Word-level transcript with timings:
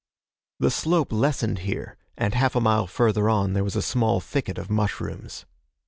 The 0.59 0.71
slope 0.71 1.13
lessened 1.13 1.59
here, 1.59 1.95
and 2.17 2.33
half 2.33 2.55
a 2.55 2.59
mile 2.59 2.87
further 2.87 3.29
on 3.29 3.53
there 3.53 3.63
was 3.63 3.75
a 3.75 3.83
small 3.83 4.19
thicket 4.19 4.57
of 4.57 4.67
mushrooms. 4.67 5.45